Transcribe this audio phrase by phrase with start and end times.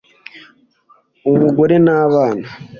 [1.29, 2.47] umugore n’abana